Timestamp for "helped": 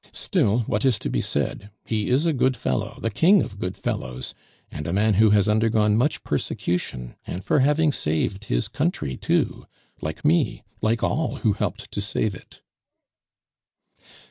11.53-11.91